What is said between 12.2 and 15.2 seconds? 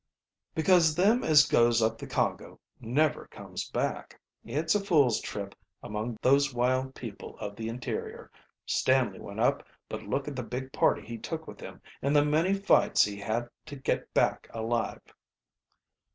many fights he had to get back alive."